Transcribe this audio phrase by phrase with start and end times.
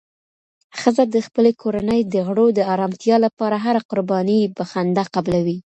[0.79, 5.57] ښځه د خپلې کورنۍ د غړو د ارامتیا لپاره هره قرباني په خندا قبلوي